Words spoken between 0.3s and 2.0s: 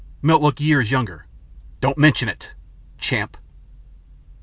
looked years younger. "Don't